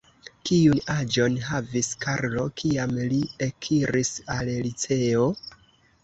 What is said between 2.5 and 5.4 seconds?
kiam li ekiris al liceo?